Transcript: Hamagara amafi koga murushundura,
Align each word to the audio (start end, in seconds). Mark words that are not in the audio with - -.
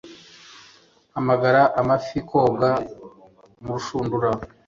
Hamagara 1.13 1.61
amafi 1.79 2.17
koga 2.29 2.69
murushundura, 3.63 4.29